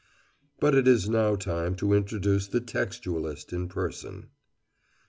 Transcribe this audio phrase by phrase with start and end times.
[0.59, 4.29] But it is now time to introduce the textualist in person.